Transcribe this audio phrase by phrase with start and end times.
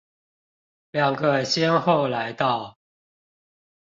[0.89, 2.79] 兩個先後來到